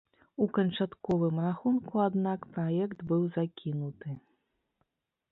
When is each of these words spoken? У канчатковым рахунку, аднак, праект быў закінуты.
У 0.43 0.45
канчатковым 0.57 1.35
рахунку, 1.47 1.95
аднак, 2.05 2.47
праект 2.55 2.99
быў 3.11 3.21
закінуты. 3.35 4.15